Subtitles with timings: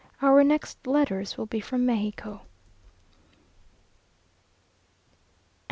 [0.19, 2.41] Our next letters will be from Mexico.